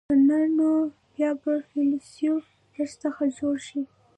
[0.09, 0.71] که نه نو
[1.13, 3.81] بیا به فیلسوف در څخه جوړ شي.